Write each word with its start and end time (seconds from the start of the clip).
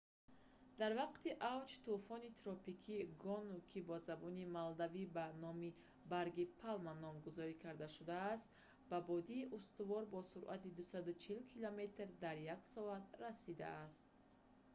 дар 0.79 0.91
вақти 1.01 1.29
авҷ 1.55 1.69
тӯфони 1.85 2.35
тропикии 2.41 3.07
гону 3.23 3.57
ки 3.69 3.79
ба 3.89 3.97
забони 4.07 4.43
малдивӣ 4.57 5.03
ба 5.15 5.25
номи 5.43 5.69
барги 6.11 6.45
палма 6.61 6.93
номгузорӣ 7.03 7.55
карда 7.63 7.87
шудааст 7.97 8.47
ба 8.89 8.97
боди 9.09 9.39
устувор 9.57 10.03
бо 10.13 10.19
суръати 10.31 10.69
240 10.79 11.41
километр 11.53 12.07
дар 12.23 12.37
як 12.55 12.61
соат 12.73 13.03
149 13.05 13.09
мил 13.09 13.09
дар 13.09 13.09
як 13.11 13.11
соат 13.15 13.15
расидааст 13.23 14.03